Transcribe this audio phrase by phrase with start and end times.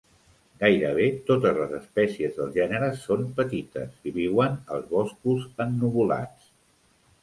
[0.61, 6.55] Gairebé totes les espècies del gènere són petites i viuen als boscos ennuvolats.